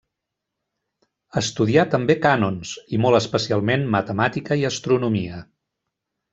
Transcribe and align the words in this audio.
Estudià 1.41 1.83
també 1.91 2.15
cànons, 2.23 2.73
i 2.97 3.01
molt 3.05 3.19
especialment 3.21 3.87
matemàtica 3.99 4.61
i 4.65 4.69
astronomia. 4.75 5.47